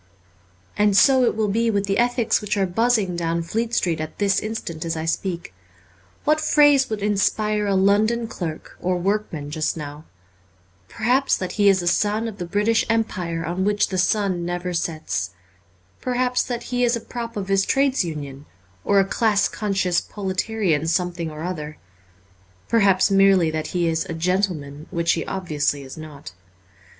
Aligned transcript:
And 0.79 0.97
so 0.97 1.25
it 1.25 1.35
will 1.35 1.47
be 1.47 1.69
with 1.69 1.85
the 1.85 1.99
ethics 1.99 2.41
which 2.41 2.57
are 2.57 2.65
buzzing 2.65 3.15
down 3.15 3.43
Fleet 3.43 3.71
Street 3.75 4.01
at 4.01 4.17
this 4.17 4.39
instant 4.39 4.83
as 4.83 4.97
I 4.97 5.05
speak. 5.05 5.53
What 6.23 6.41
phrase 6.41 6.89
would 6.89 7.03
inspire 7.03 7.67
a 7.67 7.75
London 7.75 8.27
clerk 8.27 8.75
or 8.81 8.97
workman 8.97 9.51
just 9.51 9.77
now? 9.77 10.05
Perhaps 10.89 11.37
that 11.37 11.51
he 11.51 11.69
is 11.69 11.83
a 11.83 11.87
son 11.87 12.27
of 12.27 12.39
the 12.39 12.47
British 12.47 12.83
Empire 12.89 13.45
on 13.45 13.63
which 13.63 13.89
the 13.89 13.99
sun 13.99 14.43
never 14.43 14.73
sets; 14.73 15.35
perhaps 16.01 16.41
that 16.41 16.63
he 16.73 16.83
is 16.83 16.95
a 16.95 16.99
prop 16.99 17.37
of 17.37 17.47
his 17.47 17.63
Trades 17.63 18.03
Union, 18.03 18.47
or 18.83 18.99
a 18.99 19.05
class 19.05 19.47
conscious 19.47 20.01
proletarian 20.01 20.87
something 20.87 21.29
or 21.29 21.43
other; 21.43 21.77
perhaps 22.67 23.11
merely 23.11 23.51
that 23.51 23.67
he 23.67 23.87
is 23.87 24.05
a 24.05 24.15
gentleman, 24.15 24.87
when 24.89 25.05
he 25.05 25.23
obviously 25.27 25.83
is 25.83 25.95
not. 25.95 26.33